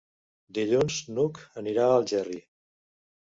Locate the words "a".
1.89-1.93